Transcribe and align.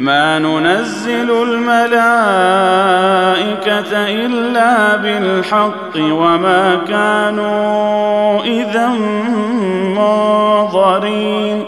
ما 0.00 0.38
ننزل 0.38 1.30
الملائكة 1.30 2.08
إلا 4.08 4.96
بالحق 4.96 5.96
وما 5.96 6.80
كانوا 6.88 8.40
إذا 8.44 8.88
منظرين. 9.96 11.64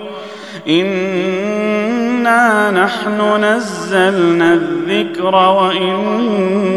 إنا 0.68 2.70
نحن 2.70 3.44
نزلنا 3.44 4.52
الذكر 4.52 5.34
وإنا 5.34 6.72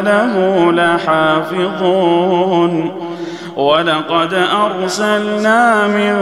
له 0.00 0.72
لحافظون. 0.72 2.99
ولقد 3.60 4.34
أرسلنا 4.64 5.86
من 5.86 6.16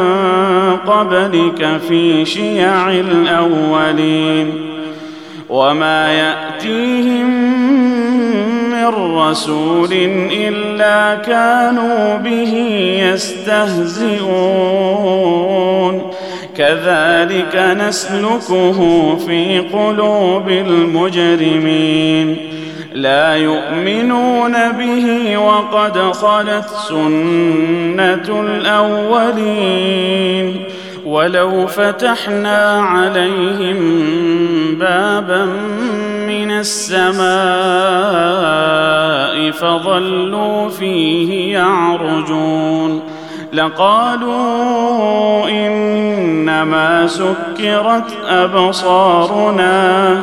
قبلك 0.87 1.81
في 1.89 2.25
شيع 2.25 2.91
الأولين 2.91 4.53
وما 5.49 6.13
يأتيهم 6.13 7.31
من 8.71 8.87
رسول 9.17 9.93
إلا 10.33 11.15
كانوا 11.15 12.17
به 12.17 12.55
يستهزئون. 13.13 14.19
كذلك 16.57 17.77
نسلكه 17.89 19.17
في 19.27 19.59
قلوب 19.59 20.49
المجرمين. 20.49 22.37
لا 22.99 23.37
يؤمنون 23.37 24.73
به 24.73 25.39
وقد 25.39 25.99
خلت 25.99 26.69
سنة 26.89 28.41
الأولين. 28.41 30.65
ولو 31.07 31.67
فتحنا 31.67 32.81
عليهم 32.81 33.77
بابا 34.81 35.45
من 36.29 36.51
السماء 36.51 37.21
فظلوا 39.51 40.69
فيه 40.69 41.53
يعرجون. 41.53 43.03
لقالوا 43.53 45.49
إنما 45.49 47.07
سكرت 47.07 48.13
أبصارنا. 48.29 50.23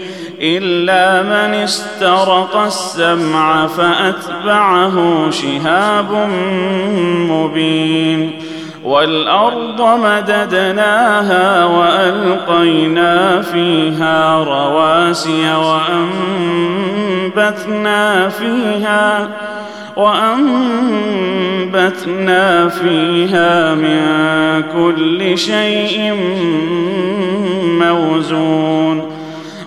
إلا 0.41 1.21
من 1.21 1.53
استرق 1.53 2.57
السمع 2.57 3.67
فأتبعه 3.67 5.29
شهاب 5.29 6.29
مبين. 7.29 8.31
والأرض 8.83 9.81
مددناها 9.81 11.65
وألقينا 11.65 13.41
فيها 13.41 14.43
رواسي 14.43 15.53
وأنبتنا 17.35 18.29
فيها 18.29 19.29
وأنبتنا 19.95 20.59
فيها 22.69 23.75
من 23.75 24.01
كل 24.73 25.37
شيء 25.37 26.13
موزون. 27.63 29.10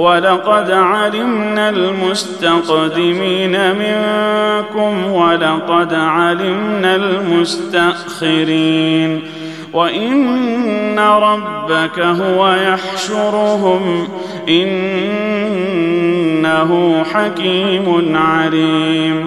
ولقد 0.00 0.70
علمنا 0.70 1.68
المستقدمين 1.68 3.50
منكم 3.74 5.12
ولقد 5.12 5.94
علمنا 5.94 6.96
المستأخرين 6.96 8.50
وإن 9.72 10.98
ربك 10.98 11.98
هو 11.98 12.52
يحشرهم 12.52 14.08
إنه 14.48 15.82
حكيم 17.14 18.16
عليم 18.16 19.26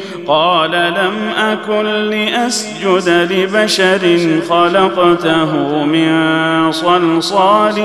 قال 0.27 0.71
لم 0.71 1.13
أكن 1.37 1.85
لأسجد 1.85 3.09
لبشر 3.31 4.17
خلقته 4.49 5.83
من 5.85 6.71
صلصال 6.71 7.81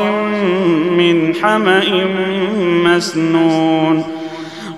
من 0.90 1.34
حمأ 1.34 1.84
مسنون. 2.84 4.04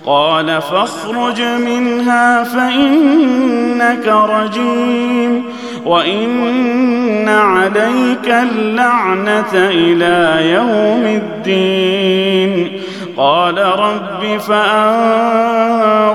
قال 0.07 0.63
فاخرج 0.63 1.43
منها 1.43 2.45
فإنك 2.45 4.07
رجيم 4.07 5.45
وإن 5.87 7.29
عليك 7.29 8.29
اللعنة 8.29 9.53
إلى 9.55 10.51
يوم 10.53 11.23
الدين. 11.23 12.73
قال 13.17 13.59
رب 13.59 14.39
فانظرني 14.39 14.59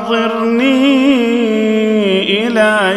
إلى 0.04 0.43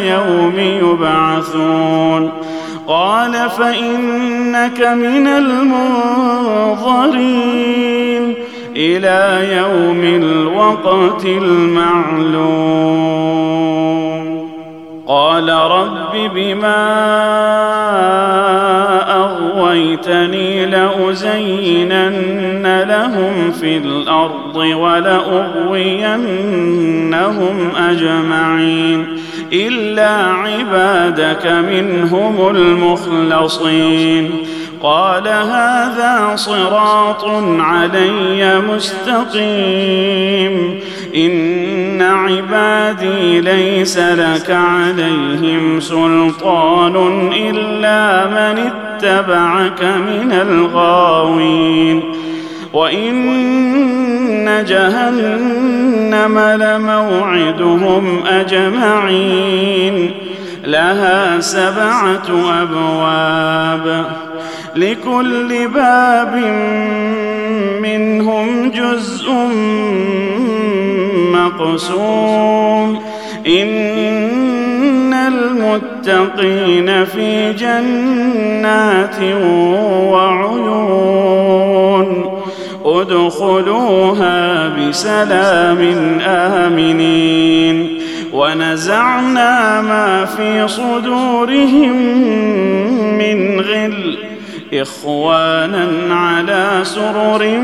يوم 0.07 0.59
يبعثون. 0.59 2.31
قال 2.87 3.49
فإنك 3.49 4.81
من 4.81 5.27
المنظرين 5.27 6.27
إلى 8.75 9.47
يوم 9.57 10.01
الوقت 10.23 11.25
المعلوم. 11.25 12.77
قال 15.07 15.49
رب 15.49 16.31
بما 16.35 16.87
أغويتني 19.15 20.65
لأزينن 20.65 22.17
لهم 22.87 23.51
في 23.51 23.77
الأرض 23.77 24.55
ولأغوينهم 24.55 25.75
أجمعين. 27.89 29.26
الا 29.53 30.09
عبادك 30.33 31.47
منهم 31.47 32.49
المخلصين 32.49 34.31
قال 34.83 35.27
هذا 35.27 36.31
صراط 36.35 37.25
علي 37.59 38.61
مستقيم 38.75 39.99
ان 41.15 42.01
عبادي 42.01 43.41
ليس 43.41 43.97
لك 43.97 44.51
عليهم 44.51 45.79
سلطان 45.79 46.95
الا 47.33 48.27
من 48.27 48.71
اتبعك 48.71 49.83
من 49.83 50.31
الغاوين 50.31 52.03
وان 52.73 54.65
جهنم 54.67 56.39
لموعدهم 56.39 58.23
اجمعين 58.27 60.11
لها 60.65 61.39
سبعه 61.39 62.27
ابواب 62.61 64.05
لكل 64.75 65.67
باب 65.67 66.35
منهم 67.81 68.71
جزء 68.71 69.31
مقسوم 71.33 73.01
ان 73.47 75.13
المتقين 75.13 77.05
في 77.05 77.53
جنات 77.53 79.15
وعيون 80.11 81.66
ادخلوها 83.01 84.67
بسلام 84.67 85.81
آمنين. 86.25 87.97
ونزعنا 88.33 89.81
ما 89.81 90.25
في 90.25 90.67
صدورهم 90.67 91.97
من 93.17 93.59
غل. 93.59 94.17
إخوانا 94.73 95.87
على 96.11 96.79
سرر 96.83 97.59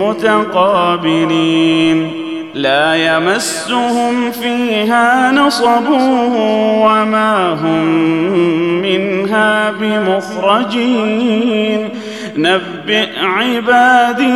متقابلين. 0.00 2.10
لا 2.54 2.94
يمسهم 2.94 4.30
فيها 4.30 5.32
نصب 5.32 5.90
وما 6.80 7.52
هم 7.52 7.84
منها 8.82 9.72
بمخرجين. 9.80 11.88
نبئ 12.36 13.08
عبادي 13.22 14.30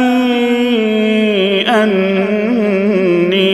أني 1.69 3.45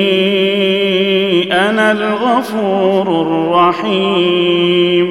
أنا 1.68 1.92
الغفور 1.92 3.22
الرحيم 3.22 5.08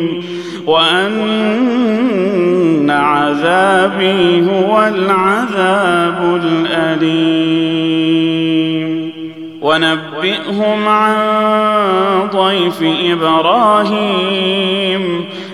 وأن 0.66 2.10
عذابي 2.90 4.46
هو 4.52 4.88
العذاب 4.88 6.42
الأليم. 6.44 8.00
ونبئهم 9.62 10.88
عن 10.88 11.16
ضيف 12.34 12.84
إبراهيم. 13.12 15.04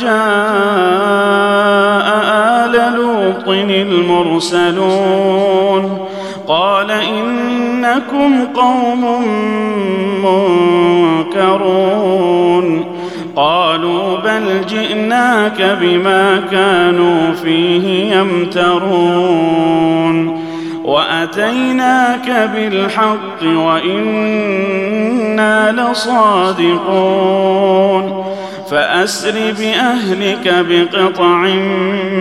جاء 0.00 0.18
آل 2.64 2.94
لوط 2.94 3.48
المرسلون 4.28 5.08
قال 6.48 6.90
إنكم 6.90 8.44
قوم 8.54 9.24
منكرون 11.24 12.84
قالوا 13.36 14.16
بل 14.16 14.66
جئناك 14.68 15.78
بما 15.80 16.42
كانوا 16.50 17.32
فيه 17.32 18.14
يمترون 18.16 19.68
وأتيناك 20.84 22.50
بالحق 22.54 23.42
وإنا 23.42 24.52
لصادقون 25.72 27.08
فأسر 28.70 29.54
بأهلك 29.58 30.66
بقطع 30.68 31.40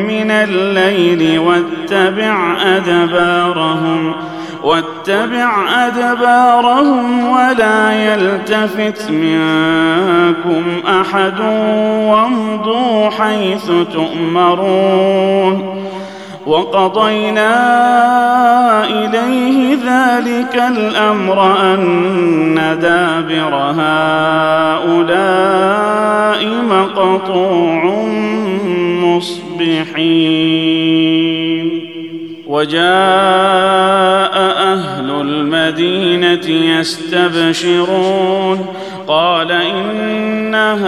من 0.07 0.31
الليل 0.31 1.39
واتبع 1.39 2.57
أدبارهم 2.61 4.13
واتبع 4.63 5.49
أدبارهم 5.87 7.27
ولا 7.27 7.91
يلتفت 7.91 9.11
منكم 9.11 10.63
أحد 10.87 11.39
وامضوا 12.09 13.09
حيث 13.09 13.71
تؤمرون. 13.93 15.77
وقضينا 16.47 17.53
إليه 18.85 19.75
ذلك 19.75 20.55
الأمر 20.77 21.61
أن 21.61 22.77
دابر 22.81 23.55
هؤلاء 23.55 25.07
مقطوع 26.69 28.05
مصبحين. 29.03 30.07
وجاء 32.47 32.81
أهل 34.73 35.09
المدينة 35.21 36.47
يستبشرون. 36.79 38.65
قال 39.07 39.51
إن 39.51 40.55
هؤلاء 40.55 40.87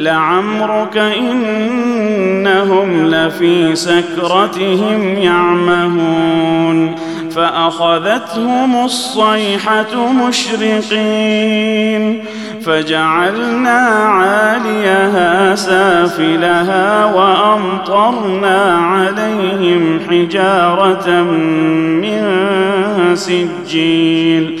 لعمرك 0.00 0.96
إنهم 0.96 3.06
لفي 3.06 3.76
سكرتهم 3.76 5.18
يعمهون 5.18 6.94
فأخذتهم 7.30 8.84
الصيحة 8.84 10.12
مشرقين 10.28 12.24
فجعلنا 12.64 13.78
عاليها 13.96 15.54
سافلها 15.54 17.04
وأمطرنا 17.04 18.76
عليهم 18.76 20.00
حجارة 20.10 21.22
من 22.02 22.22
سجيل 23.14 24.60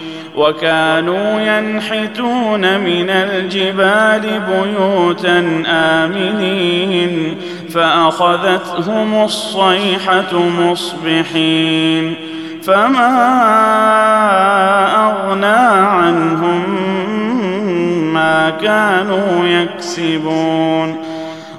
وكانوا 0.35 1.41
ينحتون 1.41 2.79
من 2.79 3.09
الجبال 3.09 4.41
بيوتا 4.49 5.63
آمنين 5.67 7.37
فأخذتهم 7.73 9.23
الصيحة 9.23 10.39
مصبحين 10.39 12.15
فما 12.63 13.11
أغنى 15.07 15.45
عنهم 15.87 16.63
ما 18.13 18.49
كانوا 18.49 19.45
يكسبون 19.45 21.10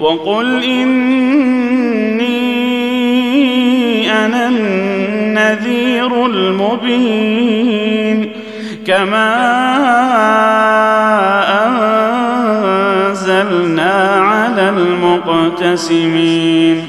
وقل 0.00 0.64
إني 0.64 2.30
أنا 4.24 4.48
النذير 4.48 6.26
المبين 6.26 8.32
كما 8.86 9.30
أنزلنا 13.08 13.92
على 14.20 14.68
المقتسمين 15.48 16.86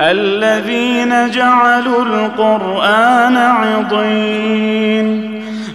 الذين 0.00 1.30
جعلوا 1.30 2.02
القرآن 2.04 3.36
عضين 3.36 5.23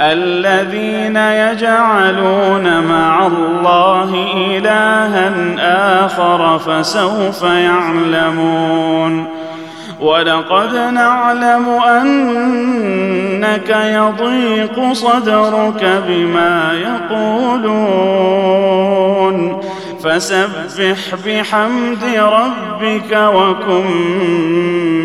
الذين 0.00 1.16
يجعلون 1.16 2.82
مع 2.82 3.26
الله 3.26 4.26
إلها 4.36 5.32
آخر 6.04 6.58
فسوف 6.58 7.42
يعلمون. 7.42 9.24
ولقد 10.00 10.74
نعلم 10.74 11.68
أنك 11.68 13.70
يضيق 13.70 14.92
صدرك 14.92 16.02
بما 16.08 16.72
يقولون. 16.72 17.78
فسبح 20.04 21.14
بحمد 21.26 22.04
ربك 22.16 23.12
وكن 23.12 23.86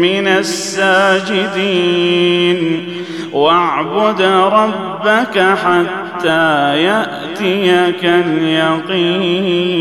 من 0.01 0.27
الساجدين. 0.27 1.53
واعبد 3.33 4.21
ربك 4.21 5.39
حتى 5.39 6.83
يأتيك 6.83 8.05
اليقين. 8.05 9.73